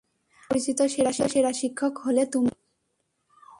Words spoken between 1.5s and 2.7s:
শিক্ষক হলে তুমি।